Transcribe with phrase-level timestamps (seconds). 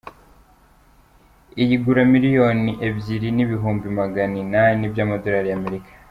[1.61, 5.89] Iyi igura miliyoni ebyiri n’ibihumbi magana inani by’amadolari ya Amerika.